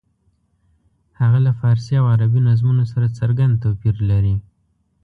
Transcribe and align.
هغه 1.19 1.37
له 1.45 1.51
فارسي 1.59 1.93
او 2.01 2.05
عربي 2.13 2.39
نظمونو 2.49 2.83
سره 2.93 3.15
څرګند 3.19 3.53
توپیر 3.63 3.95
لري. 4.09 4.35